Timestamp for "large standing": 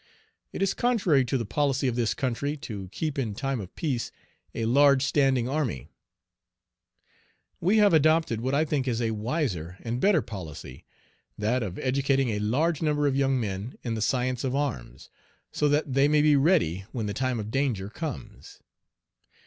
4.65-5.47